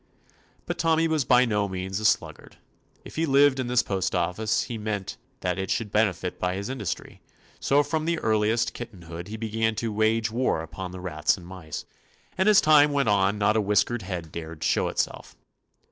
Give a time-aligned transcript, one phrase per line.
[0.65, 2.57] But Tommy was by no means a sluggard.
[3.05, 6.69] It he lived in the post office he meant that it should benetit by his
[6.69, 7.21] industry:
[7.59, 10.99] so from the earliest ;6 TOMMY POSTOFFICE kittenhood he began to wage war upon the
[11.01, 11.85] rats and mice,
[12.35, 15.35] and as time went on not a whiskered head dared show itself.